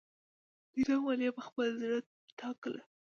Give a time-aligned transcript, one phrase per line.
[0.71, 1.99] دوی دا مالیه په خپل زړه
[2.39, 2.81] ټاکله.